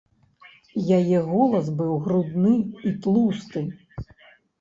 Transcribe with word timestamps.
Яе 0.97 1.19
голас 1.31 1.67
быў 1.81 1.91
грудны 2.05 2.53
і 2.93 2.95
тлусты. 3.05 3.63